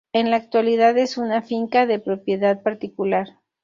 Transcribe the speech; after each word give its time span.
En 0.13 0.31
la 0.31 0.37
actualidad 0.37 0.97
es 0.97 1.19
una 1.19 1.43
finca 1.43 1.85
de 1.85 1.99
propiedad 1.99 2.63
particular. 2.63 3.37